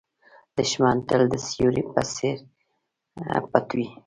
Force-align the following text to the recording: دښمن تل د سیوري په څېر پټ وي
دښمن 0.55 0.97
تل 1.07 1.21
د 1.33 1.35
سیوري 1.47 1.83
په 1.93 2.01
څېر 2.13 2.37
پټ 3.51 3.67
وي 3.77 3.87